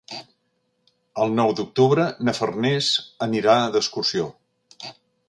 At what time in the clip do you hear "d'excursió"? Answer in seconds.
3.77-4.27